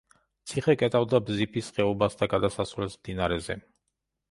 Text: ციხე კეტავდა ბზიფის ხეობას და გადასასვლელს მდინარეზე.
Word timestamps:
ციხე 0.51 0.73
კეტავდა 0.81 1.19
ბზიფის 1.27 1.69
ხეობას 1.77 2.17
და 2.23 2.31
გადასასვლელს 2.33 2.99
მდინარეზე. 3.03 3.61